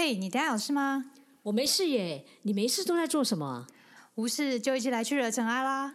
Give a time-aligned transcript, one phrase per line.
[0.00, 1.06] 嘿，你等下有事吗？
[1.42, 3.66] 我没事耶，你没事都在做什么？
[4.14, 5.92] 无事就一起来去惹尘埃啦！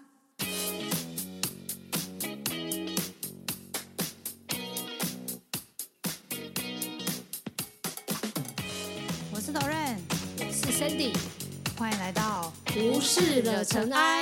[9.32, 9.98] 我是导任，
[10.38, 11.16] 我是 Sandy，
[11.78, 14.22] 欢迎来到无事惹尘埃。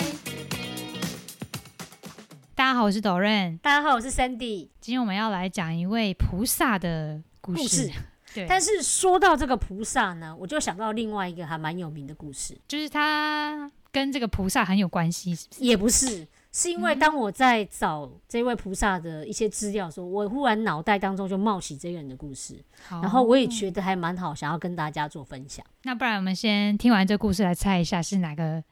[2.53, 3.57] 大家好，我是导任。
[3.57, 4.69] 大家好，我是 Sandy。
[4.79, 7.61] 今天我们要来讲一位菩萨的故事。
[7.63, 7.91] 故事
[8.33, 15.63] 对，但是说到这个菩萨呢，我就想到另外一个还蛮有名的故事，就是他跟这个菩萨很有关系，是不是？
[15.63, 22.55] 也不是，是因为当我在找这位菩萨的一些资料的时候，我忽然脑袋当中就冒起这个人的故事，
[22.89, 25.65] 然后我也哦觉得还蛮好，想要跟大家做分享。
[25.83, 28.63] 那不然我们先听完这故事来猜一下是哪个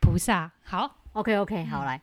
[0.00, 0.52] 菩萨？
[0.62, 2.02] 好 OK OK，好来。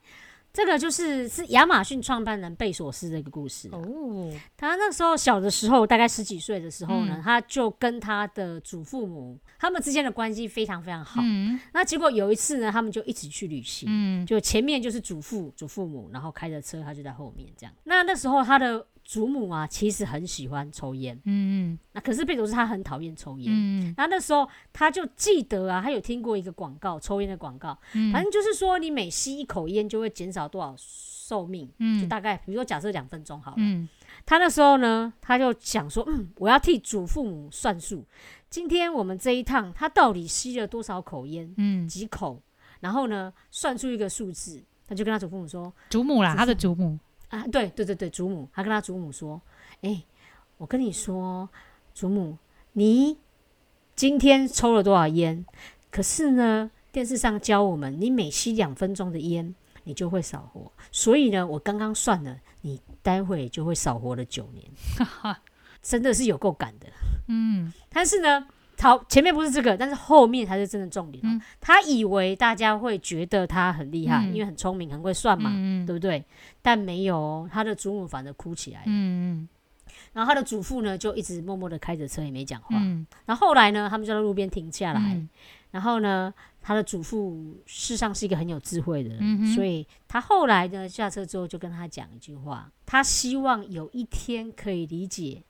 [0.56, 11.20] 这个就是是亚马逊创办人贝索斯的一个故事啊、哦，他那时候小的时候，大概十几岁的时候呢，嗯他就跟他的祖父母他们之间的关系非常非常好。
[11.26, 17.74] 嗯那结果有一次呢，他们就一起去旅行，嗯就前面就是祖父、祖父母，然后开着车，他就在后面这样。
[17.84, 23.52] 那那时候他的祖母啊，其实很喜欢抽烟，嗯那可是贝佐斯他很讨厌抽烟。
[23.54, 32.00] 嗯然后那时候他就记得啊，他有听过一个广告，抽烟的广告，嗯，反正就是说你每吸一口烟就会减少多少寿命，嗯。
[32.00, 33.58] 就嗯大概比如说假设两分钟好了。
[33.60, 33.88] 嗯。
[34.26, 38.04] 他那时候呢，他就想说，嗯，我要替祖父母算数，
[38.50, 42.42] 今天我们这一趟他到底吸了多少口烟，嗯，几口，
[42.80, 46.98] 然后呢算出一个数字，他就跟他祖父母说，祖母啦，他的祖母，
[47.30, 49.40] 啊，对对对对，祖母，他跟他祖母说，
[49.82, 50.04] 哎、
[50.58, 51.48] 我跟你说，
[51.94, 52.38] 祖母，
[52.74, 53.18] 你
[53.96, 55.46] 今天抽了多少烟？
[55.92, 59.54] 可是呢，电视上教我们，你每吸两分钟的烟，
[59.86, 60.70] 你就会少活。
[60.92, 64.66] 所以呢，我刚刚算了，你待会就会少活了九年，
[65.82, 66.88] 真的是有够赶的。
[67.28, 68.46] 嗯但是呢，
[68.80, 71.30] 好，前面不是这个，但是后面才是真的重点、哦。
[71.32, 75.52] 嗯他以为大家会觉得他很厉害，嗯因为很聪明，很会算嘛。
[75.54, 76.24] 嗯对不对？
[76.62, 79.48] 但没有哦，他的祖母反而哭起来了，嗯
[80.14, 82.70] 然后他的祖父呢就一直默默的开着车，也没讲话。
[82.80, 85.30] 嗯然后后来呢，他们就在路边停下来，嗯
[85.72, 86.34] 然后呢，
[86.68, 95.44] 他的祖父事实上是一个很有智慧的人，嗯所以他后来呢下车之后就跟他讲一句话，他希望有一天可以理解，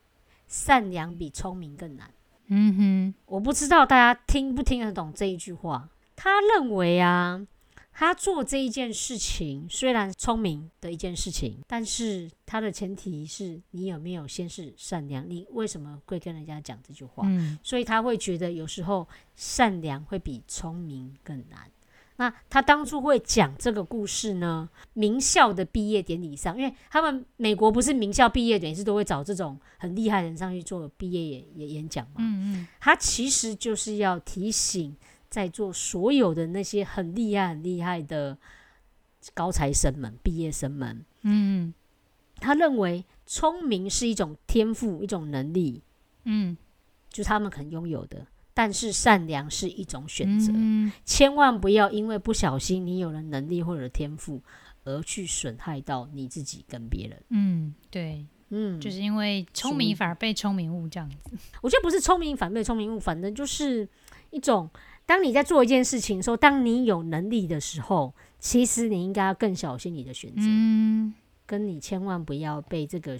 [0.46, 2.12] 善良比聪明更难。
[2.48, 5.88] 嗯哼，我不知道大家听不听得懂这一句话。
[6.18, 7.48] 他认为啊，
[7.98, 17.24] 他做这一件事情虽然聪明的一件事情，但是他的前提是你有没有先是善良，你为什么会跟人家讲这句话？
[17.26, 21.72] 嗯所以他会觉得有时候善良会比聪明更难。
[22.18, 24.70] 那他当初会讲这个故事呢？
[24.94, 32.16] 名校的毕业典礼上，因为他们美国不是名校毕业典礼是都会找这种很厉害的人上去做毕业演演演讲嘛？
[32.20, 34.96] 嗯他其实就是要提醒
[35.36, 38.38] 在座所有的那些很厉害、很厉害的
[39.34, 41.74] 高材生们、毕业生们，嗯
[42.40, 45.84] 他认为聪明是一种天赋、一种能力，
[46.24, 46.56] 嗯
[47.10, 48.26] 就他们可能拥有的。
[48.54, 54.42] 但是善良是一种选择，嗯千万不要因为不小心你有了能力或者天赋，
[54.86, 57.22] 而去损害到你自己跟别人。
[57.28, 61.18] 嗯，对，嗯，就是因为聪明反而被聪明误这样子。
[61.62, 63.86] 我觉得不是聪明反被聪明误，反正就是
[64.30, 64.70] 一种，
[65.06, 71.14] 当你在做一件事情的时候，当你有能力的时候，其实你应该要更小心你的选择，嗯，
[71.46, 73.18] 跟你千万不要被这个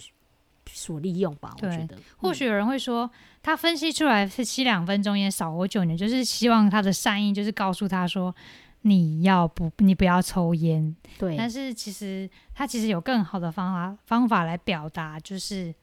[0.70, 1.54] 所利用吧。
[1.62, 3.10] 我觉得，或许有人会说，
[3.42, 8.34] 他分析出来是吸两分钟烟少活九年，就是希望他的善意就是告诉他说。
[8.82, 10.94] 你要不，你不要抽烟。
[11.18, 15.74] 对但是其实他其实有更好的方法方法来表达，就是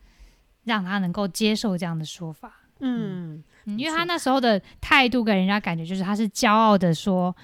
[0.63, 2.61] 让他能够接受这样的说法。
[2.83, 7.35] 嗯，嗯，因为他那时候的态度给人家感觉就是他是骄傲的说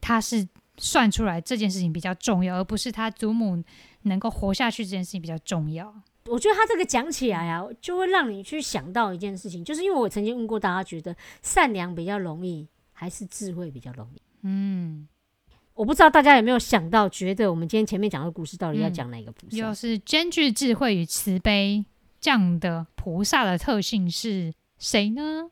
[0.00, 0.46] 他是
[0.78, 3.62] 算出来这件事情比较重要，而不是他祖母
[4.02, 5.94] 能够活下去这件事情比较重要。
[6.26, 14.22] 我觉得他这个讲起来啊，就会让你去想到一件事情，就是因为我曾经问过大家，觉得善良比较容易，还是智慧比较容易？
[14.42, 15.08] 嗯，
[15.74, 19.56] 我不知道大家有没有想到，觉得我们今天前面讲的故事到底要嗯讲哪个菩萨？
[19.56, 21.84] 就是兼具智慧与慈悲
[22.20, 25.48] 这样的菩萨的特性是谁呢？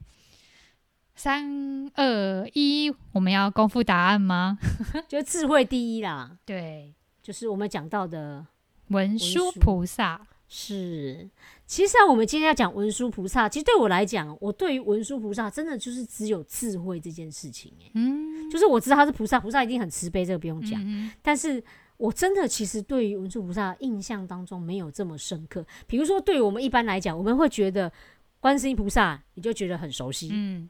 [1.14, 4.58] 三二一，我们要公布答案吗？
[5.06, 8.46] 就智慧第一啦，对，就是我们讲到的
[8.88, 10.26] 文殊殊菩萨。
[10.48, 11.28] 是，
[11.66, 21.62] 其实啊，我们今天要讲文殊菩萨，其实对我来讲，我对于文殊菩萨真的就是只有智慧这件事情、欸，嗯，就是我知道他是菩萨，菩萨一定很慈悲，这个不用讲，嗯但是
[21.98, 25.66] 我真的其实对于文殊菩萨印象当中没有这么深刻。
[25.86, 27.92] 比如说，对于我们一般来讲，我们会觉得
[28.40, 30.68] 观世音菩萨你就觉得很熟悉，嗯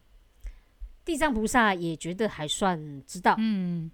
[1.05, 3.89] 地藏菩萨也觉得还算知道，嗯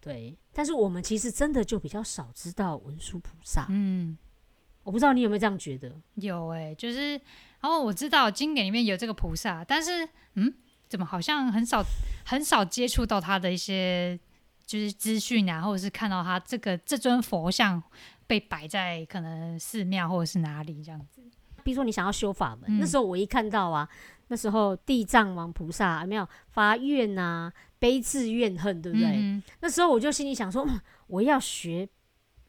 [0.00, 0.36] 对。
[0.52, 4.18] 但是我们其实真的就比较少知道文殊菩萨，嗯，
[4.82, 5.90] 我不知道你有没有这样觉得？
[6.16, 7.12] 有哎、就是，
[7.60, 10.52] 然后我知道经典里面有这个菩萨，但是嗯，
[10.88, 11.82] 怎么好像很少
[12.26, 14.18] 很少接触到他的一些
[14.66, 17.82] 就是资讯啊，或者是看到他这个这尊佛像
[18.26, 21.22] 被摆在可能寺庙或者是哪里这样子。
[21.62, 23.88] 比如说你想要修法门，嗯那时候我一看到啊，
[24.28, 29.06] 那时候地藏王菩萨有没有发愿啊，悲自怨恨，对不对？
[29.16, 31.88] 嗯那时候我就心里想说，嗯我要学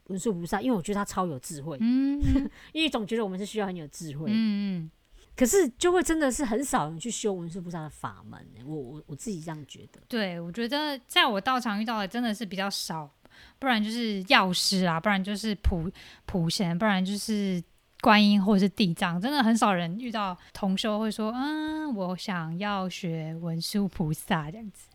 [0.04, 4.26] 文殊菩萨，因为我觉得他超有智慧，嗯 嗯因为总觉得我们是需要很有智慧。
[4.30, 4.90] 嗯
[5.36, 10.00] 可是就会真的是很少人去修文殊菩萨的法门、欸我我我自己这样觉得。
[10.06, 13.10] 对，我觉得在我道场遇到的真的是比较少，
[13.58, 15.90] 不然就是药师啊，不然就是普
[16.24, 17.60] 普贤，不然就是
[18.04, 24.88] 观音或者是地藏，真的很少人遇到同修会说，嗯，我想要学文殊菩萨这样子。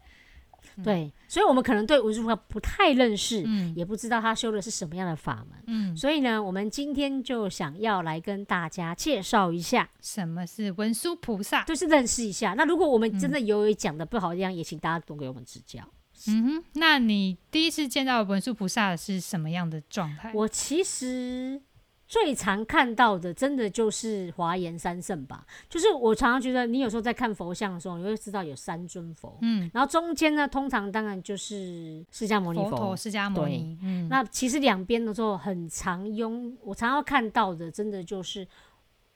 [0.84, 5.64] 对，所以我们可能对文殊菩萨不太认识，嗯也不知道他修的是什么样的法门。
[5.66, 11.64] 嗯，所以呢，我们今天就想要来跟大家介绍一下，什么是文殊菩萨？
[11.64, 12.54] 就是认识一下。
[12.54, 15.82] 那如果我们真的有讲的不好的地方，也请大家多给我们指教。
[16.28, 20.32] 嗯哼，那你第一次见到文殊菩萨是什么样的状态？
[20.34, 21.62] 我其实
[22.10, 25.46] 最常看到的，真的就是华严三圣吧。
[25.70, 32.98] 就是我常常觉得，你有时候在看佛像的时候，你会知道有三尊佛，嗯，然后中间呢，通常当然就是释迦牟尼佛。
[32.98, 38.46] 释迦牟尼，嗯，那其实两边的时候很常用，我常常看到的，真的就是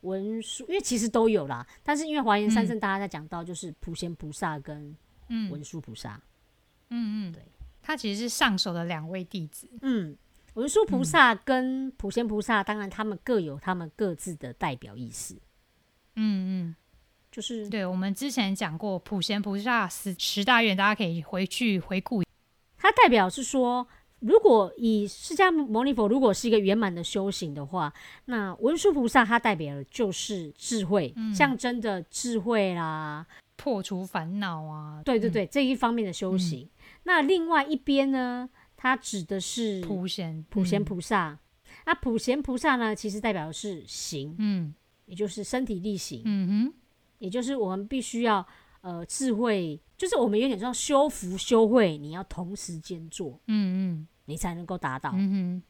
[0.02, 1.66] 文殊，因为其实都有啦。
[1.82, 4.96] 但是因为华严三圣，大家在讲到就是普贤菩萨跟
[5.30, 6.22] 嗯文殊菩萨。
[6.92, 7.42] 嗯嗯，对，
[7.82, 9.68] 他其实是上首的两位弟子。
[9.82, 10.16] 嗯，
[10.54, 15.36] 文殊菩萨跟普贤菩萨，当然他们各有他们各自的代表意思，
[16.16, 16.76] 嗯嗯。
[17.32, 22.22] 就是嗯，对，我们之前讲过普贤菩萨十十大愿，大家可以回去回顾。
[22.78, 23.88] 它代表是说，
[24.20, 27.92] 如果以释迦牟尼佛如果是一个圆满的修行的话，
[28.26, 31.34] 那文殊菩萨它代表的就是智慧，嗯。
[31.34, 33.26] 象征的智慧啦，
[33.56, 36.70] 破除烦恼啊，对对对，这一方面的修行。
[37.06, 38.48] 那另外一边呢，
[38.84, 41.40] 它指的是嗯，普贤普贤，菩萨。
[41.86, 44.76] 那普贤菩萨呢，其实代表的是行，嗯
[45.06, 46.74] 也就是身体力行，嗯哼，
[47.20, 48.46] 也就是我们必须要
[48.82, 55.12] 呃智慧，就是我们有点像修福修慧，你要同时间做，嗯嗯你才能够达到。
[55.12, 55.64] 嗯嗯哼，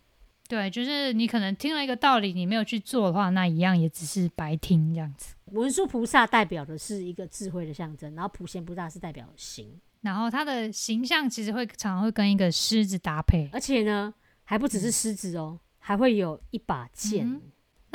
[0.47, 5.35] 对，就是你可能听了一个道理，你没有去做的话，那一样也只是白听这样子。
[5.51, 13.49] 文殊菩萨代表的是一个智慧的象征，然后普贤菩萨是代表行，然后他的形象其实会常常会跟一个狮子搭配。
[13.51, 14.13] 而且呢，
[14.43, 17.27] 还不只是狮子哦，还会有一把剑。
[17.27, 17.41] 嗯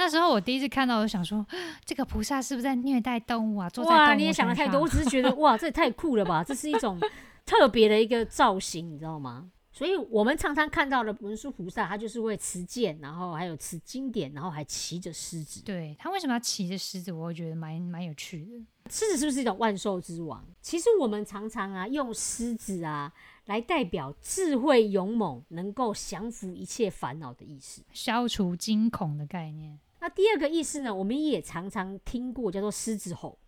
[0.00, 1.44] 那时候我第一次看到，我就想说，
[1.84, 3.68] 这个菩萨是不是在虐待动物啊？
[3.68, 6.44] 坐在哇，你也想的太多，我只是觉得 哇，这也太酷了吧！
[6.44, 7.00] 这是一种
[7.44, 9.50] 特别的一个造型，你知道吗？
[9.70, 15.62] 所以我们常常看到的文殊菩萨，他就是会持剑，然后还有持经典，然后还骑着狮子。
[15.62, 17.12] 对他为什么要骑着狮子？
[17.12, 18.90] 我会觉得蛮蛮有趣的。
[18.90, 20.44] 狮子是不是一种万兽之王？
[20.62, 23.12] 其实我们常常啊，用狮子啊
[23.44, 27.82] 来代表智慧勇猛，能够降服一切烦恼的意思。
[27.92, 29.78] 消除惊恐的概念。
[30.00, 33.38] 那第二个意思呢，我们也常常听过，叫做狮子吼。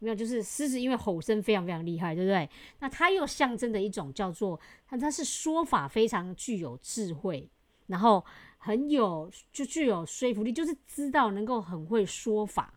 [0.00, 0.14] 有没有？
[0.14, 2.48] 就是狮子，因为吼声非常非常厉害，对不对？
[2.80, 7.48] 那它又象征的一种叫做它，它是说法非常具有智慧，
[7.86, 8.24] 然后
[8.58, 12.74] 很有就具有说服力，就是知道能够很会说法。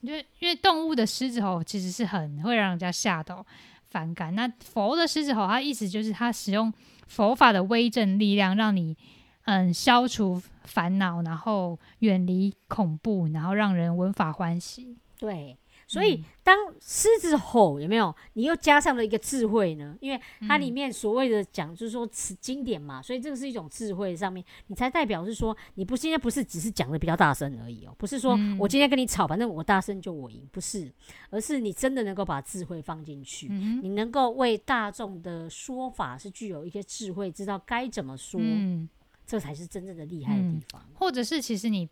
[0.00, 3.46] 因为因为动物的狮子吼其实是很会让人家吓到、
[3.90, 4.34] 反感。
[4.34, 6.72] 那佛的狮子吼，它意思就是它使用
[7.06, 8.96] 佛法的威震力量，让你
[9.44, 14.96] 嗯消除烦恼，然后远离恐怖，然后让人闻法欢喜。
[15.18, 15.56] 对，
[15.92, 18.14] 所以当狮子吼有没有？
[18.32, 19.94] 你又加上了一个智慧呢？
[20.00, 20.18] 因为
[20.48, 30.90] 它里面所谓的讲就是说此经典嘛，所以这个是一种智慧上面，你才代表是说你不是现在不是只是讲的比较大声而已哦，不是说嗯我今天跟你吵，反正我大声就我赢，不是，
[31.28, 33.48] 而是你真的能够把智慧放进去。
[33.48, 38.88] 你能够为大众的说法是具有一些智慧，知道该怎么说，嗯，
[39.26, 40.82] 这才是真正的厉害的地方。
[40.94, 41.88] 或者是其实你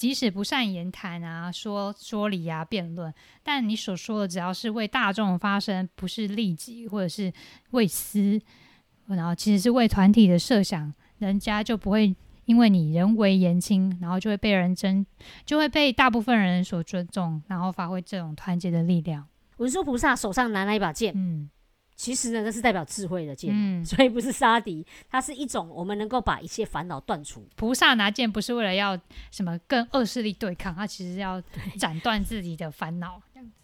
[0.00, 7.30] 即使不善言谈啊、说说理啊、辩论，但你所说的只要是为大众发声，不是利己或者是
[7.72, 8.40] 为私，
[9.08, 12.16] 然后其实是为团体的设想，人家就不会
[12.46, 15.04] 因为你人为言轻，然后就会被人争，
[15.44, 19.28] 就会被大部分人所尊重，然后发挥这种团结的力量。
[19.58, 21.50] 文殊菩萨手上拿了一把剑，嗯
[22.00, 27.46] 其实呢，那是代表智慧的剑，嗯，所以不是杀敌，它是一种我们能够把一切烦恼断除。
[27.56, 28.98] 菩萨拿剑不是为了要
[29.30, 31.38] 什么跟恶势力对抗，他其实要
[31.78, 33.20] 斩断自己的烦恼。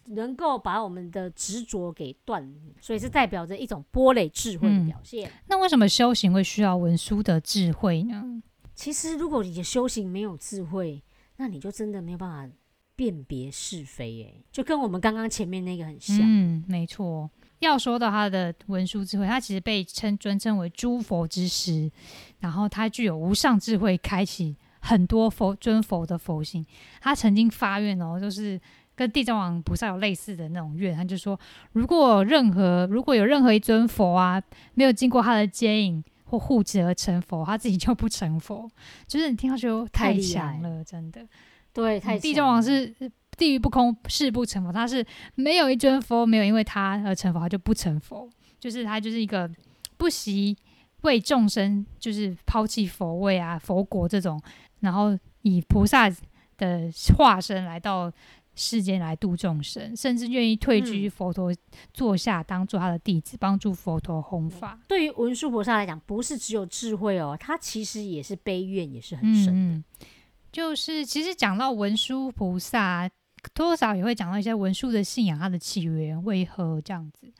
[0.09, 2.47] 能够把我们的执着给断，
[2.79, 5.31] 所以是代表着一种波雷智慧的表现。
[5.47, 8.43] 那为什么修行会需要文殊的智慧呢？
[8.75, 11.01] 其实，如果你的修行没有智慧，
[11.37, 12.55] 那你就真的没有办法
[12.95, 14.23] 辨别是非。
[14.23, 16.19] 哎，就跟我们刚刚前面那个很像。
[16.21, 17.29] 嗯，没错。
[17.59, 21.91] 要说到他的文殊智慧，他其实被称尊称为诸佛之师，
[22.39, 26.65] 然后他具有无上智慧，开启很多佛尊佛的佛性。
[27.01, 28.61] 他曾经发愿哦，就是
[28.95, 31.39] 跟地藏王菩萨有类似的那种愿，他就说，
[31.71, 34.39] 如果任何如果有任何一尊佛啊，
[34.75, 38.69] 没有经过他的接引或护持而成佛，他自己就不成佛。
[39.07, 41.27] 就是你听上去太强了，真的。
[41.73, 42.93] 对，太地藏王是。
[43.37, 44.73] 地狱不空，誓不成佛。
[44.73, 48.27] 他是没有一尊佛，没有因为他而成佛，他就不成佛。
[48.59, 49.47] 就是他就是一个
[49.95, 50.57] 不惜
[51.01, 54.41] 为众生，就是抛弃佛位啊、佛国这种，
[54.79, 56.09] 然后以菩萨
[56.57, 58.11] 的化身来到
[58.55, 61.53] 世间来度众生，甚至愿意退居佛陀
[61.93, 64.79] 座下，当做他的弟子，帮助佛陀弘法。
[64.87, 70.07] 对于文殊菩萨来讲，不是只有智慧哦，他其实也是悲怨，也是很深的。
[70.51, 73.07] 就是其实讲到文殊菩萨。
[73.53, 77.31] 多少也会讲到一些文殊的信仰，它的起源为何这样子？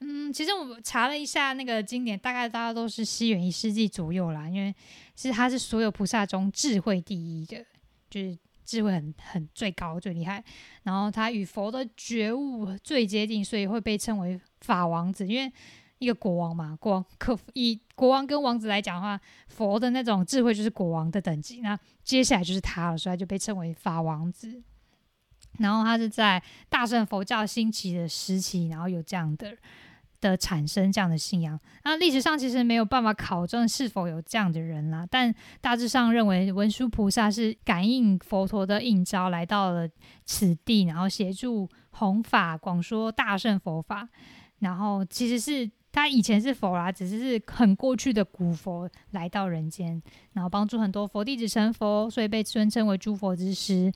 [0.00, 4.48] 嗯，其实我查了一下那个经典，大概大家都是西元一世纪左右啦。
[4.48, 4.74] 因为
[5.14, 7.62] 是它是所有菩萨中智慧第一的，
[8.08, 10.42] 就是智慧很很最高最厉害。
[10.84, 15.26] 然后他与佛的觉悟最接近，所以会被称为法王子。
[15.26, 15.52] 因为
[15.98, 24.62] 一个国王嘛，国王可以国王跟王子来讲的话，佛的那种智慧就是国王的等级，那接下来就是他了，所以就被称为法王子。
[25.60, 29.56] 然后他是在大乘佛教兴起的时期，然后有这样的
[30.20, 31.58] 的产生这样的信仰。
[31.84, 39.88] 那历史上其实没有办法考证是否有这样的人啦，但大致上认为文殊菩萨是感应佛陀的应召来到了
[40.24, 44.08] 此地，然后协助弘法广说大乘佛法。
[44.58, 50.02] 然后其实是他以前是佛啦，只是是很过去的古佛来到人间，
[50.34, 53.90] 然后帮助很多佛弟子成佛，所以被尊称为诸佛之师。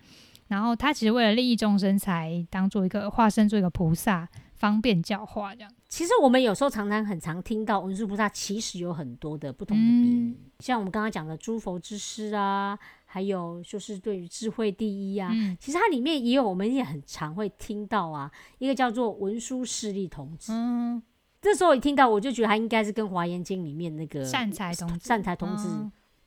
[0.55, 5.71] 然后他其实为了利益众生，才当做一个化身，做一个菩萨，方便教化这样。
[5.89, 20.53] 其实我们有时候常常很常听到文殊菩萨，其实有很多的不同的别名，像我们刚刚讲的诸佛之师啊，还有就是对于智慧第一啊，其实它里面也有，我们也很常会听到啊，一个叫做文殊势利童子。
[20.53, 21.03] 嗯，
[21.43, 25.69] 这时候一听到，我就觉得他应该是跟华严经里面那个善财童善财童子。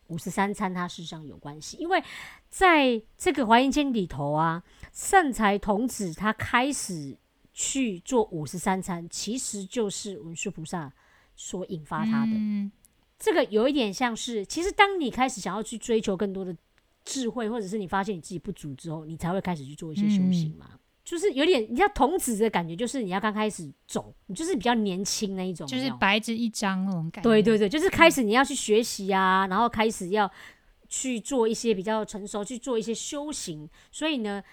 [0.08, 2.04] 五十三餐，它事实上有关系，因为
[2.50, 7.18] 在这个华严经里头啊，善财童子他开始
[7.54, 10.92] 去做五十三餐，其实就是文殊菩萨
[11.36, 12.32] 所引发他的。
[13.20, 16.56] 这个有一点像是，其实当你开始想要去追求更多的
[17.04, 20.80] 智慧，或者是你发现你自己不足之后，你才会开始去做一些修行嘛。
[21.08, 27.30] 就是有点，你像童子的感觉，就是你要刚开始走，你就是比较年轻那一种，就是白纸一张那种感觉。
[27.30, 30.30] 对对对，就是开始你要去学习啊，然后开始要
[30.90, 33.70] 去做一些比较成熟，去做一些修行。
[33.90, 34.44] 所以呢，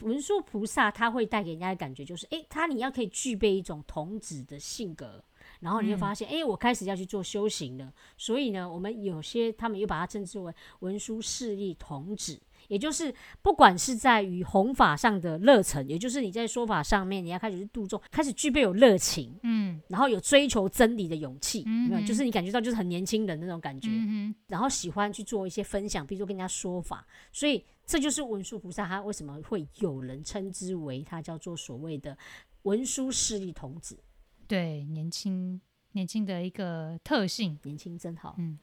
[0.00, 5.22] 文殊菩萨他会带给人家的感觉就是，哎，他你要可以具备一种童子的性格，
[5.60, 7.92] 然后你会发现，哎，我开始要去做修行了。
[8.16, 12.40] 所以呢，我们有些他们又把它称之为文殊势力童子。
[12.68, 22.06] 也就是，不管是在于弘法上的热忱，也就是你在说法上面，你要开始去度众，开始具备有热情，嗯，然后有追求真理的勇气，没有？
[22.06, 32.16] 就是你感觉到就是很年轻人那种感觉，嗯然后喜欢去做一些分享，比如说跟人家说法，所以这就是文殊菩萨他为什么会有人称之为他叫做所谓的
[32.62, 33.98] 文殊势力童子，
[34.46, 35.60] 对，年轻。
[35.98, 38.36] 年轻的一个特性，年轻真好。
[38.38, 38.56] 嗯，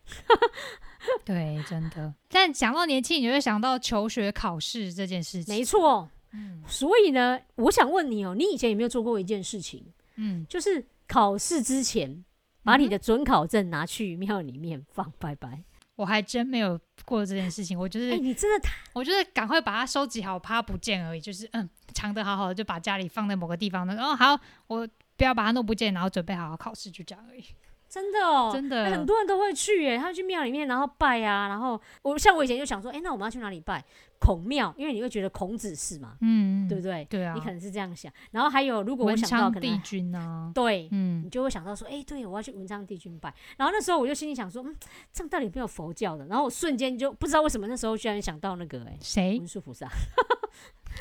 [1.25, 2.13] 对，真的。
[2.29, 5.53] 但讲到年轻，你就会想到求学考试这件事情。
[5.53, 6.09] 没错。
[6.31, 6.63] 嗯。
[6.65, 9.85] 所以呢，我想问你哦，你以前有没有做过一件事情？
[10.15, 12.23] 嗯，就是考试之前
[12.63, 15.61] 把你的准考证拿去庙里面放拜拜。
[15.97, 17.77] 我还真没有过这件事情。
[17.77, 18.73] 我就是，哎，你真的太……
[18.93, 21.19] 我就是赶快把它收集好，怕不见而已。
[21.19, 23.93] 就是嗯，藏得好好的，就把家里放在某个地方的。
[23.93, 24.87] 然后好，我。
[25.17, 27.43] 不要把它弄不见，然后准备好好考试，就这样而已。
[27.87, 33.81] 真的哦，真的，很多人都会去耶，他去庙里面，然后拜啊，然后我像我以前就想说，哎，那我们要去哪里拜？
[34.19, 37.05] 孔庙，因为你会觉得孔子是嘛，嗯，对不对？
[37.05, 38.11] 对啊，你可能是这样想。
[38.31, 43.33] 然后还有，如果我想到可能帝君啊，对，嗯，你就会想到说，哎，对我要去文昌帝君拜。
[43.55, 44.75] 然后那时候我就心里想说，嗯，
[45.13, 46.25] 这样到底有没有佛教的？
[46.25, 49.37] 然后我瞬间就不知道为什么那时候居然想到那个，哎，谁？
[49.37, 49.87] 文殊菩萨。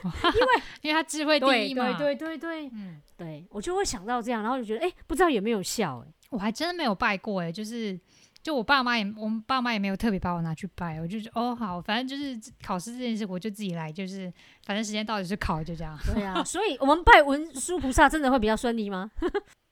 [0.02, 1.96] 因为 因为他智慧第一嘛。
[1.96, 7.98] 对对对对嗯，对，我就会想到这样，然后就觉得哎、不知道有没有效哎、我还真的没有拜过哎，就是
[8.42, 14.32] 就我爸妈也，我们爸妈也没有特别把我拿去拜，我就觉得哦好，反正就是考试这件事，我就自己来，就是
[14.64, 15.98] 反正时间到底是考，就这样。
[16.12, 19.10] 对啊，所以我们拜文殊菩萨真的会比较顺利吗？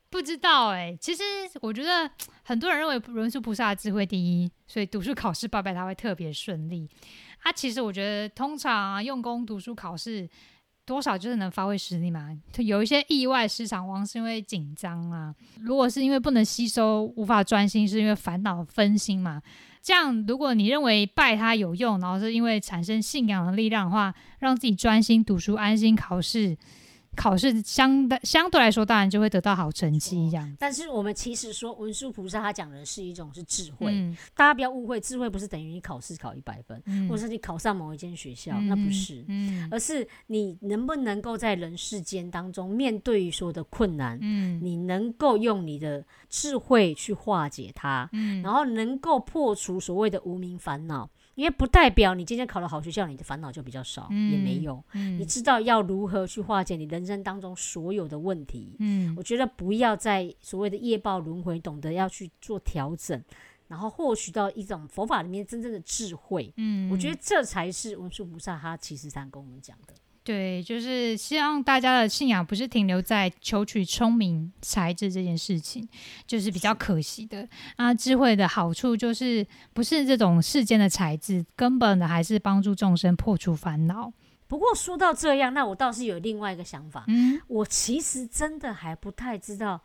[0.08, 1.22] 不知道哎、其实
[1.62, 2.10] 我觉得
[2.44, 6.86] 很多人认为文殊菩萨智慧第一，所以读书考试拜拜他会特别顺利。
[7.42, 10.28] 他，其实我觉得通常、啊、用功读书考试，
[10.84, 12.28] 多少就是能发挥实力嘛。
[12.58, 15.34] 有一些意外失常，往往是因为紧张啊。
[15.60, 19.42] 如果是因为不能吸收、无法专心，是因为烦恼分心嘛。
[19.82, 26.56] 这样，如果你认为拜他有用，然后是因为产生信仰的力量的话，让自己专心读书、安心考试，
[27.14, 30.30] 考试相相对来说，当然就会得到好成绩。
[30.30, 39.24] 这样，但是我们其实说文殊菩萨他讲的是一种是智慧，嗯大家不要误会，智慧不是等于你考试考一百分，嗯或者是你考上某一间学校，嗯那不是。
[39.28, 51.10] 嗯而是你能不能够在人世间当中面对所有的困难，嗯你能够用你的智慧去化解它，嗯然后能够破除所谓的无名烦恼。
[51.34, 54.82] 因为不代表你今天考了好学校，你的烦恼就比较少，嗯也没有。
[54.92, 58.76] 你嗯知道要如何去化解你人生当中所有的问题。
[58.78, 63.22] 嗯我觉得不要在所谓的业报轮回，懂得要去做调整，
[63.68, 66.52] 然后获取到一种佛法里面真正的智慧。
[66.56, 69.94] 嗯我觉得这才是文殊菩萨他其实想跟我们讲的。
[70.24, 75.88] 对，就是希望大家的信仰不是停留在求取聪明才智这件事情，
[76.26, 77.48] 就是比较可惜的。
[77.74, 84.12] 啊，智慧的好处就是不是这种世间的才智，根本的还是帮助众生破除烦恼。
[84.46, 89.80] 不过说到这样，那我倒是有另外一个想法，嗯，我其实真的还不太知道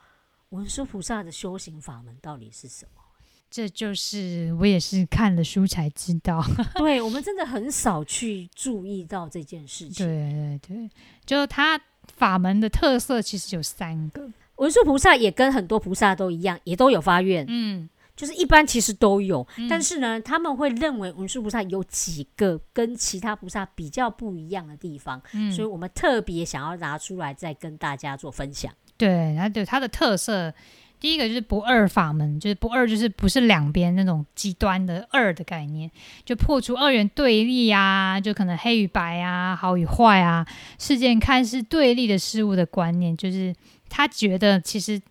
[0.50, 3.01] 文殊菩萨的修行法门到底是什么。
[3.50, 6.44] 这就是我也是看了书才知道。
[6.77, 10.06] 对我们真的很少去注意到这件事情。
[10.06, 10.89] 对对对，
[11.25, 11.80] 就他
[12.16, 14.30] 法门的特色其实有三个。
[14.58, 28.74] 文殊菩萨也跟很多菩萨都一样，也都有发愿，嗯就是一般其实都有，嗯但是呢，他们会认为文殊菩萨有几个跟其他菩萨比较不一样的地方，嗯，所以我们特别想要拿出来再跟大家做分享。
[28.98, 30.51] 对，然后对它的特色，
[31.00, 35.89] 第一个就是不二法门，就是不二，就是不是两边那种极端的二的概念，
[36.26, 40.45] 就破除二元对立啊，就可能黑与白啊，好与坏啊，
[40.80, 43.56] 事件看似对立的事物的观念，就是
[43.89, 45.02] 他觉得其实。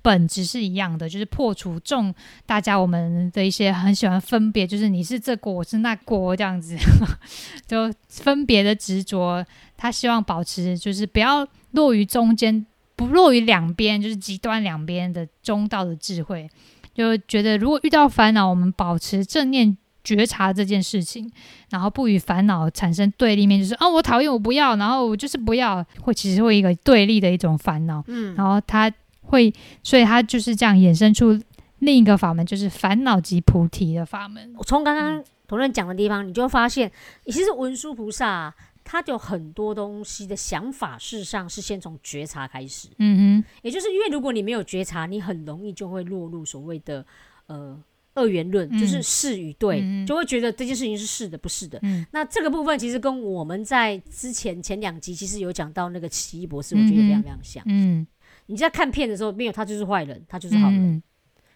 [0.00, 2.14] 本质是一样的，就是破除众
[2.46, 6.74] 大家我们的一些很喜欢分别，就是你是这国，我是那国这样子，
[7.68, 9.44] 就分别的执着。
[9.76, 12.64] 他希望保持就是不要落于中间，
[12.96, 16.48] 不落于两边，就是极端两边的中道的智慧，
[16.94, 21.30] 就觉得如果遇到烦恼，我们保持正念觉察这件事情，
[21.70, 29.52] 然后不与烦恼产生对立面，就是哦，我讨厌，我不要，然后我就是不要，会其实会一个对立的一种烦恼，嗯，然后他会，
[29.82, 31.40] 所以他就是这样衍生出
[31.78, 34.54] 另一个法门，就是烦恼即菩提的法门。
[34.56, 36.90] 我从刚刚同仁讲的地方，你就会发现，
[37.24, 38.54] 其实文殊菩萨、啊、
[38.84, 42.88] 他有很多东西的想法，事实上是先从觉察开始。
[42.98, 47.04] 嗯哼，也就是因为如果你没有觉察，你很容易就会落入所谓的
[47.46, 51.78] 呃二元论，嗯就是是与对，嗯就会觉得这件事情是是的，不是的。
[51.82, 57.64] 嗯那这个部分其实跟我们在之前前两集其实有讲到那个奇异博士，我觉得非常非常像。
[57.66, 58.06] 嗯，
[58.46, 61.02] 你在看片的时候，没有他就是坏人，他就是好人。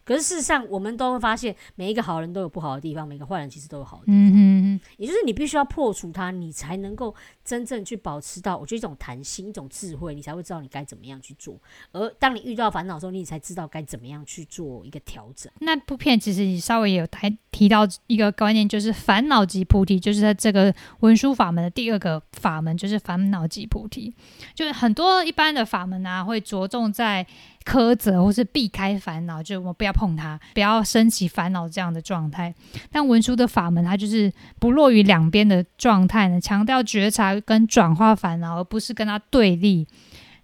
[0.08, 4.18] 嗯可是事实上，我们都会发现，每一个好人都有不好的地方，每个坏人其实都有好的地方。
[4.18, 11.60] 嗯嗯也就是你必须要破除它，你才能够真正去保持到，我觉得一种弹性、一种智慧，你才会知道你该怎么样去做。
[11.92, 15.52] 而当你遇到烦恼的时候，你才知道该怎么样去做一个调整。
[15.60, 24.14] 那部片其实你稍微也有提提到一个观念，就是烦恼即菩提，就是在这个文殊法门的第二个法门，就是烦恼即菩提。
[24.54, 27.26] 就是很多一般的法门啊，会着重在
[27.68, 32.54] 苛责或是避开烦恼，就我不要碰它，不要升起烦恼这样的状态。
[32.90, 39.86] 但文殊的法门，它就是不落于两边的状态呢，强调觉察跟转化烦恼，而不是跟它对立。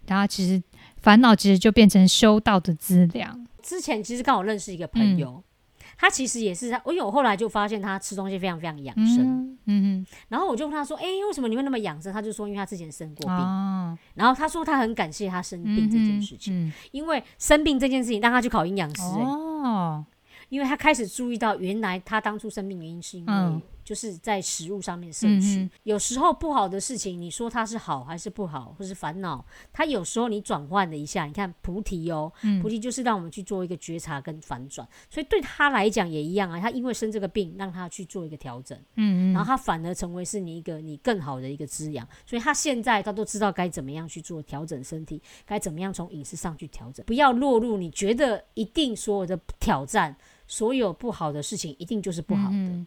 [0.07, 0.63] 然后其实
[1.01, 3.47] 烦恼其实就变成修道的资粮。
[3.63, 5.43] 之前其实刚好认识一个朋友，
[5.97, 13.47] 他其实也是他，因为我后来就发现他吃东西非常非常养生，嗯嗯然后我就问他说：“哎、为什么你会那么养生？”他就说：“因为他之前生过嗯，病。
[13.47, 20.05] 哦，然后他说他很感谢他生病这件事情，嗯因为生病这件事情让他去考营养师、哦，
[20.49, 25.69] 因为他开始注意到原来他当初生病原因是因为嗯就是在食物上面摄取。
[25.83, 36.59] 有时候不好的事情，你说它是好还是不好，或是烦恼，它有时候你转换了一下，你看菩提哦，嗯菩提就是让我们去做一个觉察跟反转，所以对他来讲也一样啊。
[36.59, 50.17] 他因为生这个病，让他去做一个调整，嗯嗯，然后他反而成为是你一个你更好的一个滋养，所以他现在他都知道该怎么样去做调整身体，该怎么样从饮食上去调整，不要落入你觉得一定所有的挑战，
[50.47, 52.57] 所有不好的事情一定就是不好的。
[52.57, 52.87] 嗯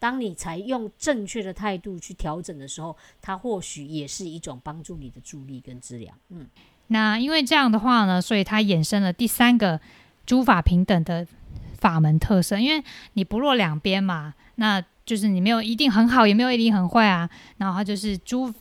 [0.00, 6.12] 当你才用正确的态度去调整的时候，它或许也是一种帮助你的助力跟治疗。
[6.30, 6.46] 嗯，
[6.88, 9.78] 那因为这样的话呢，所以它衍生了第三个
[10.26, 11.26] 诸法平等的
[11.78, 12.82] 法门特色，因为
[13.12, 17.28] 你不落两边嘛，那就是你没有一定很好，也没有一定很坏啊。
[17.58, 18.52] 然后就是诸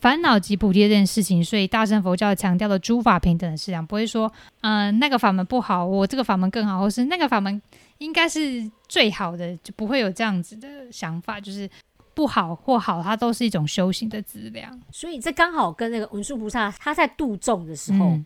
[0.00, 7.60] 烦恼及补贴这件事情，所以大乘佛教强调的诸法平等的思想，不会说，嗯、那个法门不好，我这个法门更好，或是那个法门
[7.98, 11.68] 应该是最好的，就不会有这样子的想法，就是
[12.14, 14.80] 不好或好，它都是一种修行的资粮。
[14.92, 18.24] 所以这刚好跟那个文殊菩萨他在度众的时候，嗯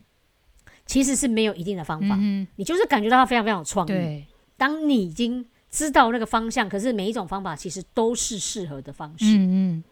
[0.85, 3.89] 其实是没有一定的方法，嗯你就是感觉到他非常非常有创，意。
[3.89, 4.25] 对，
[4.57, 9.83] 当你已经知道那个方向，可是每一种方法其实都是适合的方式，嗯嗯。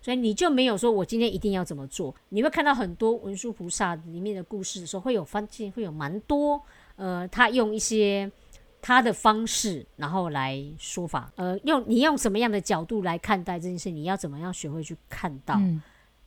[0.00, 2.14] 所以你就没有说我今天一定要怎么做。
[2.28, 6.60] 你会看到很多文殊菩萨里面的故事的时候，会有发现会有蛮多
[6.96, 8.30] 呃，他用一些
[8.80, 15.82] 他的方式，然后来说法，呃，用你用什么样的角度来看待这件事，你要怎么样学会去看到，嗯。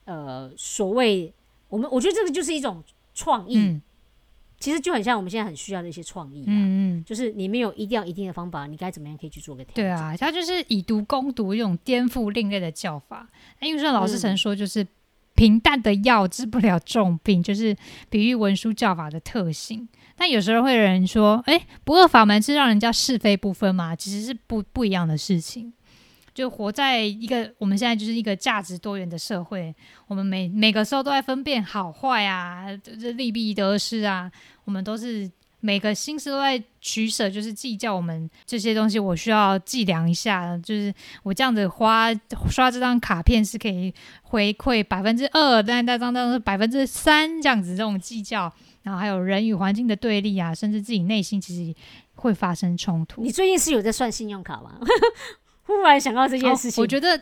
[0.06, 1.32] 呃，所谓
[1.70, 3.82] 我们我觉得这个就是一种创意，嗯
[4.62, 9.84] 其实就很像我们现在很需要的一些创意、啊，嗯嗯，就是你没有一定要一定的方法，你该怎么样可以去做个调整？
[9.84, 13.28] 对啊，他就是以毒攻毒，一种颠覆另类的教法。
[13.60, 14.86] 那因为说老师曾说，就是
[15.34, 17.76] 平淡的药治不了重病，就是
[18.10, 19.90] 比喻文书教法的特性。
[20.16, 23.96] 但有时候会有人说，哎，不二法门是让人家是非不分嘛？
[23.96, 25.74] 其实是不不一样的事情。
[26.34, 29.74] 就活在一个我们现在就是一个价值多元的社会，
[30.08, 34.32] 我们每每个时候都在分辨好坏啊，这这利弊得失啊，
[34.64, 42.14] 我们都是每个心思都在取舍，就是计较我们这些东西，我需要计量一下，就是我这样子花
[42.50, 48.52] 刷这张卡片是可以回馈百分之二，但是那张张是百分之三这样子这种计较，
[48.84, 51.76] 然后还有人与环境的对立啊，甚至自己内心其实
[52.16, 53.22] 会发生冲突。
[53.22, 54.80] 你最近是有在算信用卡吗？
[55.78, 57.20] 忽然想到这件事情，哦我觉得，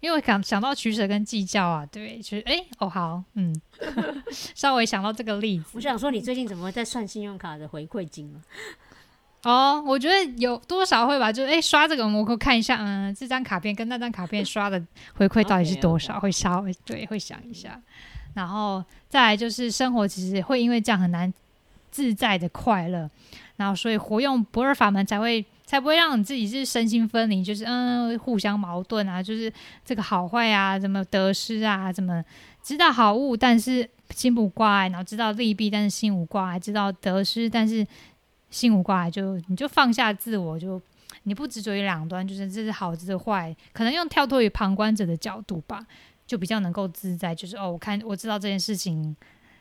[0.00, 3.54] 因为想想到取舍跟计较啊，对，就是哎、哦好，嗯，
[4.54, 5.66] 稍微想到这个例子。
[5.74, 8.38] 我想说，你最近怎么会在算信用卡的回馈金啊？
[9.44, 14.82] 哦，我觉得有多少会吧，就是哎、刷这个我会看一下，嗯，这张卡片跟那张卡片刷的
[15.14, 17.80] 回馈到底是多少会稍微对会想一下，
[18.34, 21.32] 然后再来就是生活其实会因为这样很难
[21.90, 23.08] 自在的快乐，
[23.56, 29.52] 然后所以活用不二法门才会才不会让你自己是身心分离，就是嗯互相矛盾啊，就是
[29.84, 32.24] 这个好坏啊，怎么得失啊，怎么
[32.62, 37.86] 知道好恶，但是心不挂碍，然后知道利弊，但是心无挂碍，知道得失，但是
[38.48, 40.80] 心无挂碍，就你就放下自我，就
[41.24, 45.84] 你不执着于两端，就是这是好，这是坏，可能用跳脱于旁观者的角度吧，
[46.26, 47.34] 就比较能够自在。
[47.34, 49.14] 就是哦，我看我知道这件事情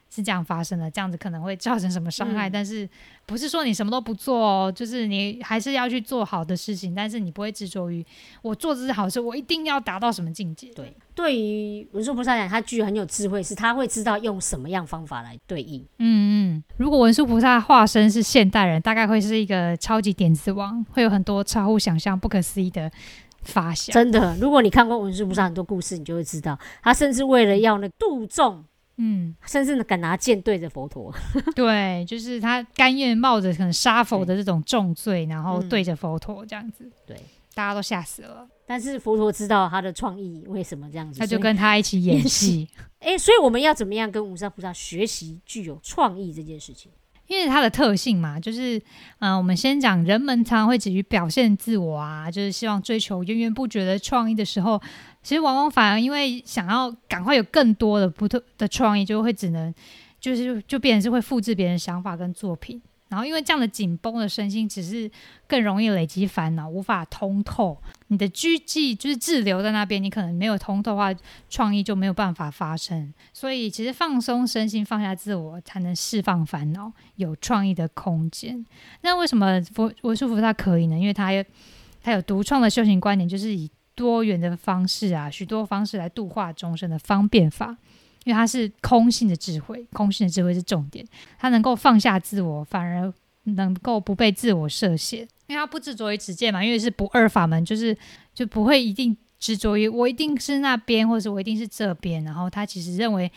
[0.10, 2.88] 是这样发生的，这样子可能会造成什么伤害，嗯但是
[3.26, 8.06] 不是说你什么都不做哦，就是你还是要去做好的事情，但是你不会执着于
[8.42, 10.72] 我做这是好事，我一定要达到什么境界。
[10.74, 15.82] 对，对于文殊菩萨讲，他具有很有智慧，是他会知道用什么样方法来对应。
[16.00, 22.90] 嗯嗯，如果文殊菩萨化身是现代人，大概会是一个超级点子王，会有很多超乎想象、不可思议的
[23.44, 23.94] 发想。
[23.94, 28.64] 真的，如果你看过文殊菩萨很多故事，你就会知道，他甚至为了要那个度众，
[28.98, 31.14] 嗯，甚至敢拿剑对着佛陀。
[31.56, 37.16] 对，就是他甘愿冒着可能杀佛的这种重罪，然后嗯对着佛陀这样子，对，
[37.54, 38.48] 大家都吓死了。
[38.66, 42.68] 但是佛陀知道他的创意为什么这样子，他就跟他一起演演戏，
[43.00, 46.92] 哎、所以我们要怎么样跟无上菩萨学习具有创意这件事情？
[47.28, 48.78] 因为它的特性嘛，就是
[49.20, 54.82] 嗯、呃我们先讲，人们常常会急于表现自我啊，就是希望追求源源不绝的创意的时候，
[55.28, 59.74] 其实往往反而因为想要赶快有更多的不同的创意，就会只能
[60.22, 62.82] 就是就变成是会复制别人想法跟作品。
[63.10, 65.12] 然后，因为这样的紧绷的身心，只是
[65.46, 67.78] 更容易累积烦恼，无法通透。
[68.08, 71.14] 你的拘记就是滞留在那边，你可能没有通透的话，
[71.50, 73.14] 创意就没有办法发生。
[73.34, 78.66] 所以，其实放松身心，放下自我，才能释放烦恼，有创意的空间。
[79.02, 80.98] 那为什么佛文殊菩萨可以呢？
[80.98, 81.44] 因为他有
[82.02, 87.76] 他有独创的修行观点，就是以多元的方式啊，许多方式来度化众生的方便法。
[88.24, 91.06] 因为它是空性的智慧，空性的智慧是重点，
[91.40, 97.98] 它能够放下自我，反而能够不被自我设限，因为它不执着于执见嘛，因为是不二法门，就是
[98.34, 103.32] 就不会一定执着于我一定是那边，或者我一定是这边，然后他其实认为，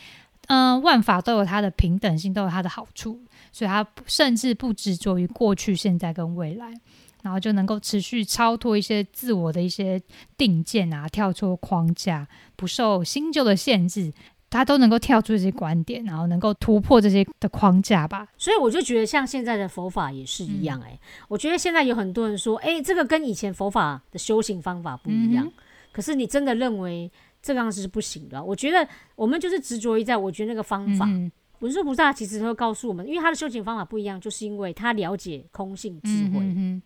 [0.49, 3.20] 嗯、万法都有它的平等性，都有它的好处，
[3.53, 6.75] 所以他甚至不执着于过去、现在跟未来。
[7.23, 10.01] 然后就能够持续超脱一些自我的一些
[10.37, 14.13] 定见啊，跳出框架，不受新旧的限制，
[14.49, 18.29] 他都能够跳出这些观点，然后能够突破这些的框架吧。
[18.37, 25.47] 所以我就觉得像现在的佛法也是一样、哎、我觉得现在有很多人说，哎、这个跟以前佛法的修行方法不一样。
[25.47, 25.53] 嗯
[25.93, 27.11] 可是你真的认为
[27.43, 28.41] 这样子是不行的？
[28.41, 31.05] 我觉得我们就是执着于在，我觉得那个方法。
[31.07, 36.83] 嗯文殊菩萨其实会告诉我们，因为他的修行方法不一样，就是因为他了解空性智嗯慧，嗯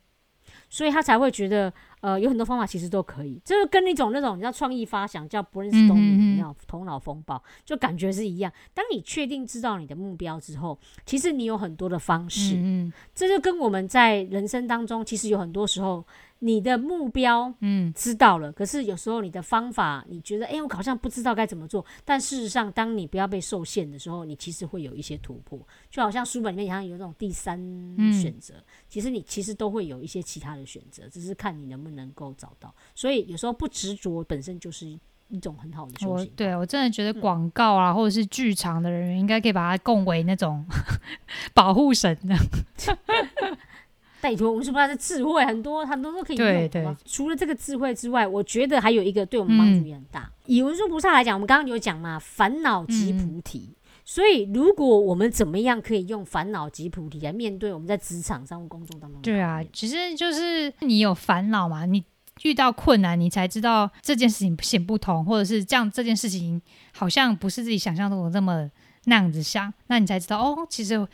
[0.74, 6.36] 所以他才会觉得，呃，有很多方法其实都可以，就是跟那种那种你知道创意发想叫 brainstorming 嗯嗯嗯。
[6.36, 8.52] 那种头脑风暴，就感觉是一样。
[8.74, 12.92] 当你确定知道你的目标之后，其实你有很多的方式，嗯。
[13.14, 16.04] 这就跟我们在人生当中，其实有很多时候
[16.40, 21.84] 你的目标嗯知道了，可是有时候你的方法，你觉得，哎、我好像不知道该怎么做。
[22.04, 25.58] 但事实上，当你不要被受限的时候，你其实会有一些突破。
[25.90, 27.58] 就好像书本里面好像有那种第三
[28.12, 28.54] 选择，
[28.88, 32.74] 其实你其实都会有一些其他的选择，只是看你能不能够找到。
[32.94, 36.30] 所以有时候不执着本身就是一种很好的修我行。
[36.36, 40.62] 对我真的觉得广告啊，或者是剧场的人员，应该可以把它供为那种
[41.54, 42.36] 保护神的。
[44.24, 46.96] 拜托，我们是不是智慧很多很多都可以用对。
[47.04, 50.32] 除了这个智慧之外，我觉得还有一个对我们帮助也很大。
[50.46, 53.76] 以文殊菩萨来讲，我们刚刚有讲嘛，烦恼即菩提。
[54.02, 62.02] 所以，如果我们怎么样可以用烦恼及菩提来面对我们在职场上或工作当中对啊，其实就是你有烦恼嘛，你
[62.42, 66.60] 遇到困难，你才知道这件事情行不通，或者是这样这件事情
[66.94, 68.70] 好像不是自己想象中的那么
[69.04, 71.06] 那样子想，那你才知道哦，其实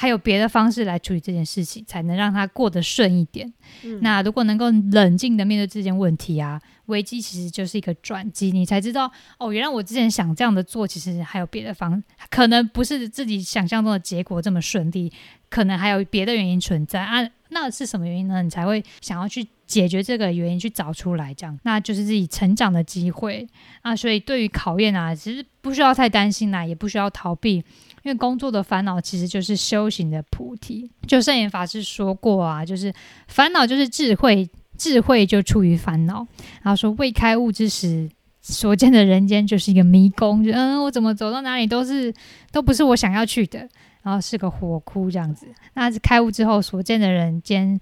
[0.00, 3.52] 还有别的方式来处理这件事情，才能让他过得顺一点。
[3.82, 15.12] 嗯那如果能够冷静的面对这件问题啊，危机其实就是一个转机，你才知道哦，原来我之前想这样的做，其实还有别的方，可能不是自己想象中的结果这么顺利，
[15.48, 17.28] 可能还有别的原因存在啊。
[17.50, 18.42] 那是什么原因呢？
[18.42, 23.48] 你才会想要去解决这个原因，去找出来，这样那就是自己成长的机会
[23.80, 23.96] 啊。
[23.96, 27.54] 所以对于考验啊，其实不需要太担心啦，也不需要逃避，
[28.02, 30.90] 因为工作的烦恼其实就是修行的菩提。
[31.06, 32.92] 就圣严法师说过啊，就是
[33.28, 36.26] 烦恼就是智慧，智慧就出于烦恼。
[36.62, 38.10] 然后说未开悟之时。
[38.40, 42.10] 所见的人间就是一个迷宫，就嗯，我怎么走到哪里都是
[42.50, 43.68] 都不是我想要去的，
[44.02, 45.46] 然后是个火窟这样子。
[45.74, 47.80] 那开悟之后所见的人间，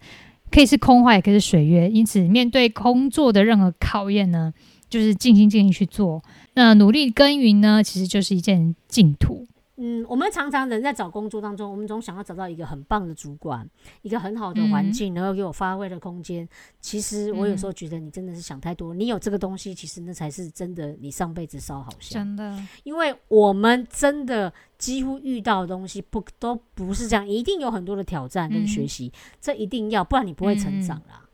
[0.50, 1.88] 可以是空话，也可以是水月。
[1.88, 4.52] 因此，面对工作的任何考验呢，
[4.88, 6.22] 就是尽心尽力去做。
[6.54, 9.46] 那努力耕耘呢，其实就是一件净土。
[9.78, 13.68] 嗯，我们常常人在找工作当中，我们总想要找到一个很棒的主管，
[14.00, 16.48] 一个很好的环境，能够给我发挥的空间。
[16.80, 22.24] 其实我有时候觉得你真的是想太多，你有这个东西，其实那才是真的你上辈子烧好香。
[22.24, 31.25] 真的，因为我们真的几乎遇到的东西不都不是这样，一定有很多的挑战跟学习，这一定要，不然你不会成长啦。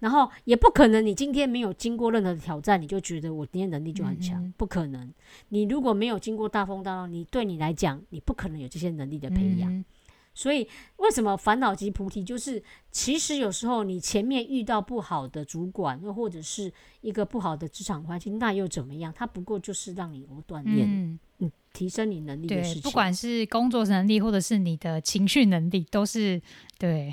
[0.00, 5.10] 然后也不可能，你今天没有经过任何的挑战，你就觉得我今天能力就很强，不可能。
[5.50, 9.72] 你如果没有经过大风大浪，你对你来讲，你不可能有这些能力的培养。
[9.72, 9.84] 嗯
[10.32, 10.66] 所以
[10.98, 12.22] 为什么烦恼及菩提？
[12.22, 19.12] 就是其实有时候你前面遇到不好的主管，又或者是一个不好的职场环境，那又怎么样？
[19.14, 20.86] 它不过就是让你有锻炼。
[20.88, 22.82] 嗯，嗯，提升你能力的事，情。
[22.82, 26.40] 不管是工作能力或者是你的情绪能力，都是
[26.78, 27.12] 对，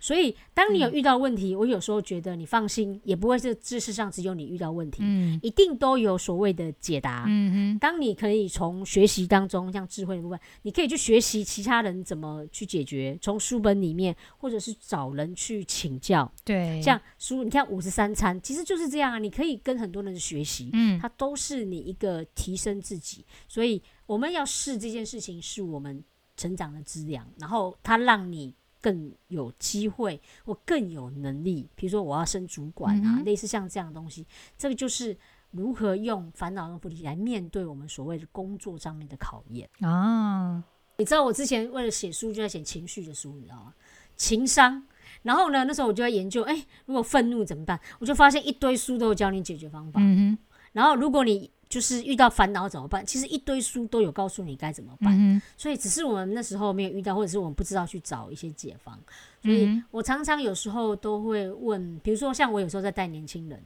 [0.00, 7.24] 所以，当你有嗯遇到问题，我有时候觉得你放心，也不会是知识上只有你遇到问题，嗯一定都有所谓的解答。
[7.28, 16.30] 嗯当你可以从学习当中，像智慧的部分，你可以去学习其他人怎么去解决，从书本里面，或者是找人去请教。
[16.42, 23.24] 对，像书，你看五十三餐，其实就是这样啊，你可以跟很多人学习，嗯它都是你一个提升自己。
[23.46, 26.02] 所以我们要试这件事情，是我们
[26.36, 31.68] 成长的滋养，然后它让你更有机会或更有能力。
[31.74, 34.26] 比如说我要升主管啊，嗯类似像这样的东西，
[34.58, 35.16] 这个就是
[35.52, 39.68] 如何用烦恼跟菩提来面对我们所谓的工作上面的考验。
[39.80, 40.62] 啊，
[40.98, 43.74] 你知道我之前为了写书就在写情绪的书，你知道吗？
[44.16, 44.86] 情商。
[45.22, 47.80] 然后呢，那时候我就在研究，哎、如果愤怒怎么办？
[47.98, 50.00] 我就发现一堆书都有教你解决方法。
[50.02, 50.36] 嗯
[50.72, 53.04] 然后如果你就是遇到烦恼怎么办？
[53.04, 55.12] 其实一堆书都有告诉你该怎么，办。
[55.18, 58.96] 嗯所以只是我们那时候没有遇到，或者是我们不知道去找一些解方。
[59.42, 63.60] 所，以嗯我常常有时候都会问，比如说像我有时候在带年轻人，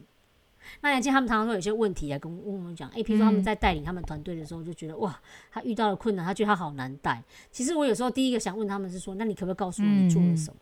[0.80, 5.20] 那年见他们常常会有一些问题来跟问我们讲，诶，比如说他们嗯在带领他们团队的时候，就觉得哇，
[5.52, 7.22] 他遇到了困难，他觉得他好难带。
[7.52, 10.56] 其实我有时候第一个想问他们是说，那你可不可以告诉我你做了什么？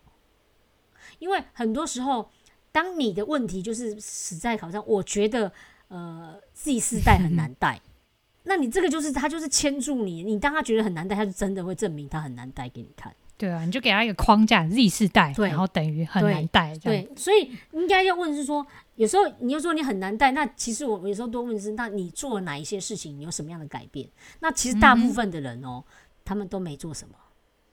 [1.21, 2.29] 因为很多时候，
[2.73, 5.53] 当你的问题就是死在考上，我觉得
[5.89, 7.81] 呃 Z 世代很难带。
[8.49, 13.13] 那你这个就是他就是牵住你，你当他觉得很难带，他就真的会证明他很难带给你看。
[13.39, 24.09] 对啊，你就给他一个框架，Z 世代，对然后等于很难带，对，所以应该要问是说，有时候你又说你很难带，那其实我有时候多问是，那你做了哪一些事情，你有什么样的改变？
[24.41, 25.85] 那其实大部分的人哦，
[26.25, 27.15] 他们都没做什么，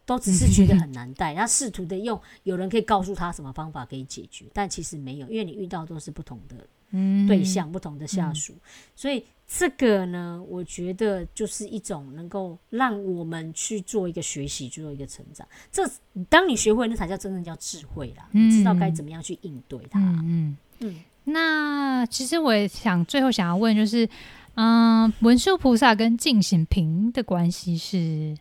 [0.05, 6.67] 都只是觉得很难带， 他试图的用有人可以告诉他什么方法可以解决，但其实没有，因为你遇到都是不同的嗯
[7.27, 8.53] 对象、不同的下属，
[8.95, 15.47] 所以这个呢，我觉得就是一种能够让我们去做一个学习，做一个成长。
[15.71, 15.83] 这
[16.29, 19.99] 当你学会，那才叫真正叫智慧啦，你知道该怎么样去应对它。
[19.99, 20.57] 嗯嗯。
[20.79, 20.95] 嗯。
[21.25, 24.07] 那其实我也想最后想要问，就是
[24.55, 28.37] 嗯，文殊菩萨跟净行平的关系是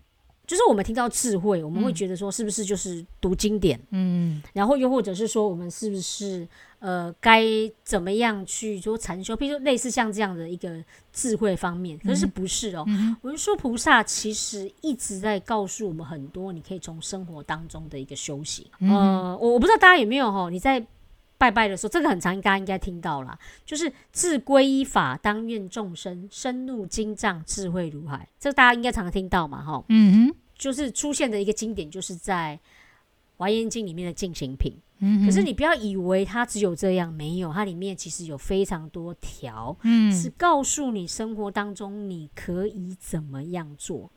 [0.46, 3.81] 就是我们听到智慧，我们会嗯觉得说，是不是就是读经典？
[3.90, 6.46] 嗯然后又或者是说，我们是不是
[6.81, 7.44] 呃该
[7.85, 9.35] 怎么样去做禅修？
[9.37, 12.85] 譬如说类似像这样的一个智慧方面，可是嗯不是哦。
[12.88, 18.66] 嗯文殊菩萨其实一直在告诉我们很多，你可以从生活当中的一个修行。
[18.81, 20.85] 嗯呃，我我不知道大家有没有哈，你在
[21.42, 28.28] 拜拜的时候，这个很常，大家应该听到啦，就是自皈依法，当愿众生深入经藏，智慧如海。
[28.38, 29.85] 这个大家应该常常听到嘛哈。
[29.88, 32.57] 嗯哼就是出现的一个经典，就是在
[33.37, 34.76] 《华严经》里面的进行品。
[35.00, 44.12] 嗯，可是你不要以为它只有这样，没有，它里面其实有非常多条，嗯是告诉你生活当中你可以怎么样做。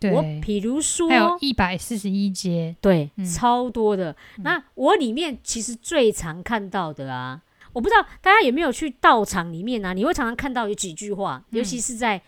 [0.00, 3.24] 对，我比如说还，有一百四十一节，对，嗯。
[3.24, 4.16] 超多的。
[4.38, 7.42] 那我里面其实最常看到的啊，
[7.74, 12.20] 我不知道大家有没有去道场里面啊，你会常常看到有几句话，尤其是在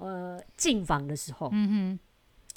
[0.00, 1.98] 呃进房的时候，嗯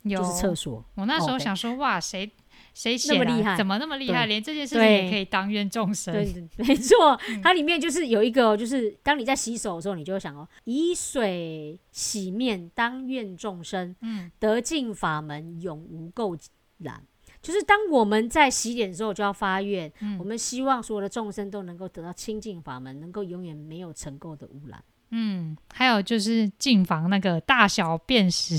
[0.04, 0.20] 哼，有。
[0.20, 0.84] 就是厕所。
[0.96, 2.32] 我那时候想说，哇，谁
[2.78, 4.28] 谁那么厉害怎么那么厉害？
[4.28, 6.14] 连这件事情也可以当愿众生。
[6.14, 16.38] 对，对没错， 它里面就是有一个哦，就是当你在洗手的时候，你就会想哦，以水洗面，当愿众生嗯得尽法门，永无垢
[16.78, 17.02] 染。
[17.42, 24.84] 就是当我们在洗脸的时候，就要发愿，嗯我们希望所有的众生都能够得到清净法门，能够永远没有尘垢的污染。
[25.10, 28.56] 嗯，还有就是进房那个大小便时，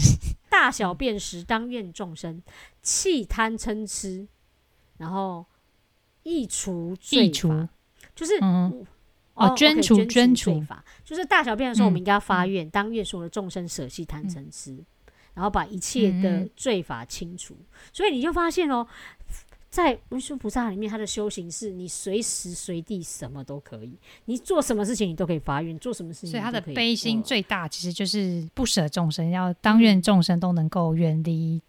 [0.49, 2.43] 大小便时，当愿众生
[2.83, 4.27] 弃贪嗔痴，
[4.97, 5.45] 然后
[6.23, 7.49] 易除罪易除。
[7.49, 7.69] 法，
[8.15, 8.87] 就是嗯，
[9.35, 10.35] 哦哦捐除罪
[10.67, 14.77] 法，就是大小便的时候，我们嗯应该要发愿，当愿所有的众生舍弃贪嗔痴，
[15.35, 16.51] 然后把一切嗯的嗯。
[16.57, 17.57] 罪法清除。
[17.93, 18.87] 所以你就发现哦，
[19.71, 31.63] 在文殊菩萨里面，他的修行是你随时随地什么都可以，你做什么事情你都可以发愿，做什么事情所以他的悲心呃最大，其实就是不舍众生，要当愿众生都能够远离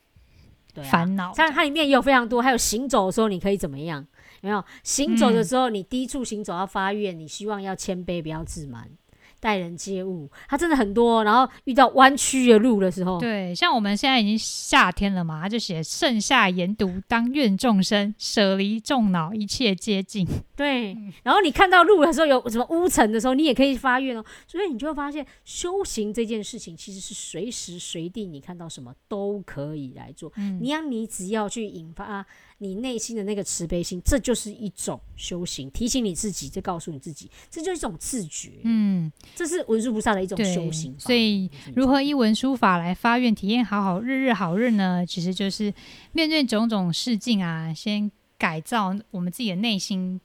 [0.90, 1.34] 烦恼。
[1.34, 4.08] 像它里面也有非常多，还有行走的时候你可以怎么样？
[4.42, 8.90] 有没有行走的嗯时候，你低处行走要发愿，你希望要谦卑，不要自满，
[9.39, 10.30] 待人接物。
[10.47, 20.28] 他真的很多，然后遇到弯曲的路的时候，对，像我们现在已经夏天了嘛，他就写盛夏研读，当愿众生舍离众恼，一切皆尽。
[20.60, 24.26] 对，嗯然后你看到路的时候有什么污尘的时候，你也可以发愿哦。
[24.45, 30.30] 所以你就会发现，修行这件事情其实是随时随地你看到什么都可以来做。
[30.36, 32.26] 嗯你要你只要去引发
[32.58, 35.72] 你内心的那个慈悲心，这就是一种修行。
[35.72, 38.52] 提醒你自己，这告诉你自己，这就是一种自觉。
[38.65, 40.93] 嗯，这是文殊菩萨的一种修行。
[41.00, 45.06] 所以如何依文书法来发愿体验好好日日好日呢？
[45.06, 45.74] 其实就是
[46.12, 50.19] 面对种种事境啊，先改造我们自己的内心，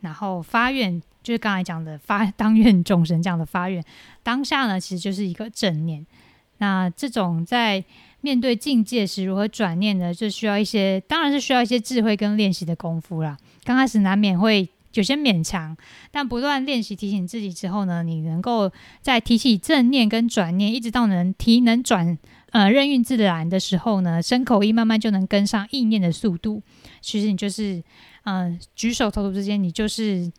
[0.00, 3.84] 然后发愿，就是刚才讲的发 当愿众生这样的发愿，
[4.22, 6.06] 当下呢其实就是一个正念。
[6.58, 7.82] 那这种在
[8.20, 10.12] 面对境界时如何转念呢？
[10.12, 13.36] 就需要一些，当然是需要一些智慧跟练习的功夫啦。
[13.64, 15.74] 刚开始难免会有些勉强，
[16.10, 22.18] 但不断练习提醒自己之后呢，你能够在提起正念跟转念，一直到能提能转
[22.50, 26.62] 呃任运自然的时候呢，身口意慢慢就能跟上意念的速度。
[27.00, 27.76] 其实你就是
[28.24, 30.30] 嗯、呃举手投足之间，你就是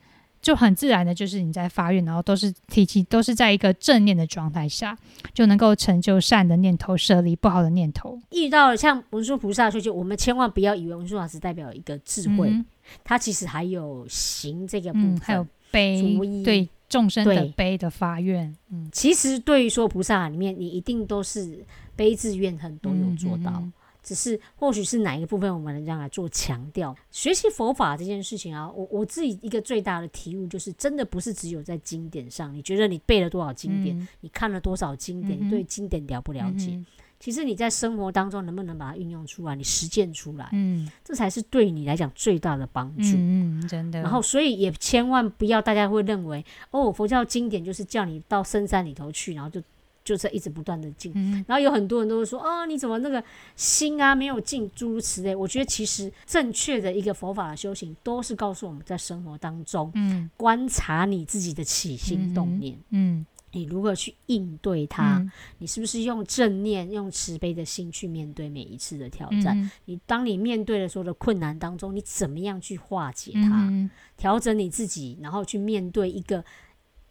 [0.41, 4.97] 就很自然的，就是你在发愿，然后都是提起都是在一个正念的状态下，
[5.33, 8.19] 就能够成就善的念头，舍离不好的念头。
[8.31, 12.65] 遇到了像文殊菩萨的时候，就我们千万不要以为文殊菩萨只代表一个智慧，嗯
[13.03, 15.15] 它其实还有行这个部分。
[15.15, 21.63] 嗯，还有悲对众生的悲的发愿，嗯，其实对于说菩萨里面，你一定都是
[21.95, 23.51] 悲智愿很都有做到。
[23.57, 23.71] 嗯
[24.03, 26.95] 只是或许是哪一个部分我们能这样来做强调。
[27.11, 36.71] 学习佛法这件事情啊，我我自己一个最大的体悟就是，真的不是只有在经典上，你觉得你背了多少经典，嗯你看了多少经典，嗯你对经典了不了解？
[36.71, 36.85] 嗯
[37.21, 43.15] 其实你在生活当中能不能把它运用出来，你实践出来，嗯这才是对你来讲最大的帮助。
[43.15, 44.01] 嗯嗯，真的。
[44.01, 49.61] 然后，所以也千万不要大家会认为，哦，佛教经典就是叫你到深山里头去，然后就
[50.03, 51.11] 就是一直不断的进。
[51.15, 53.23] 嗯然后有很多人都会说，哦，你怎么那个
[53.55, 55.35] 心啊没有进，诸如此类。
[55.35, 69.59] 我觉得其实正确的一个佛法的修行，都是告诉我们在生活当中嗯观察你自己的起心动念，嗯你如何去应对它，嗯你是不是用正念、用慈悲的心去面对每一次的挑战？
[69.59, 73.67] 嗯你当你面对的所有的困难当中，你怎么样去化解它？
[73.69, 76.45] 嗯调整你自己，然后去面对一个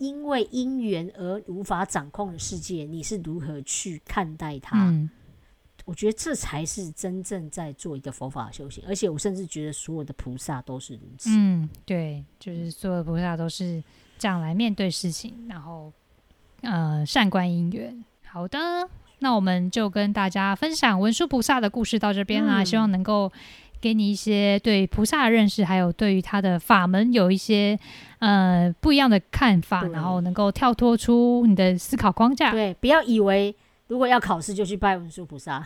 [0.00, 4.76] 因为因缘而无法掌控的世界，你是如何去看待它？
[4.76, 5.08] 嗯
[5.86, 11.30] 我觉得这才是真正在做一个佛法修行，而且我甚至觉得所有的菩萨都是如此。
[11.32, 13.82] 嗯，对，就是所有的菩萨都是
[14.16, 15.92] 这样来面对事情，然后
[16.60, 18.04] 呃善观因缘。
[18.24, 18.58] 好的，
[19.18, 23.32] 那我们就跟大家分享文殊菩萨的故事到这边啦，嗯希望能够
[23.80, 27.76] 给你一些对菩萨的认识，还有对于他的法门有一些
[28.20, 32.52] 呃不一样的看法，然后能够跳脱出你的思考框架。
[32.52, 33.54] 对，不要以为
[33.88, 35.60] 如果要考试就去拜文殊菩萨，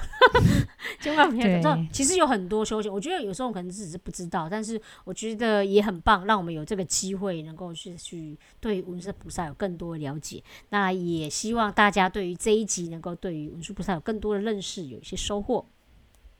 [0.98, 1.78] 千万不要。
[1.92, 10.42] 其实有很多修行，我觉得有时候可能只是不知道，但是我觉得也很棒，让我们有这个机会能够去去对文殊菩萨有更多的了解。
[10.70, 15.66] 那也希望大家对于这一集能够对于文殊菩萨有更多的认识，有一些收获。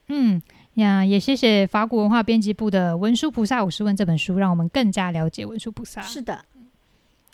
[0.08, 0.40] 嗯
[0.74, 6.02] 呀，也谢谢法古文化编辑部的《文殊菩萨五十问》这本书，让我们更加了解文殊菩萨。
[6.02, 6.44] 是的，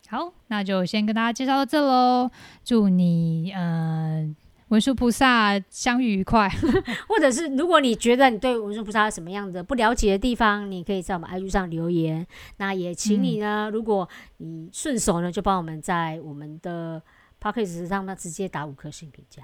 [0.09, 2.31] 好，那就先跟大家介绍到这喽。
[2.64, 4.29] 祝你呃
[4.68, 6.49] 文殊菩萨相遇愉快。
[7.09, 12.27] 或者是如果你觉得你对文殊菩萨有什么样的不了解的地方，你可以在我们 IG 上留言。
[12.59, 17.03] 那也请你呢，如果你顺手呢，就帮我们在我们的
[17.41, 19.43] p o c k e t 上面直接打五颗星评价。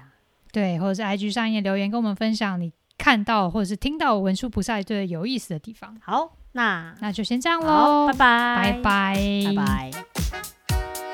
[0.51, 5.95] 对，或者是 IG 上也留言跟我们分享你看到或者是听到文殊菩萨最有意思的地方。
[6.01, 11.06] 好，那那就先这样好，喽拜，拜，拜拜，拜拜。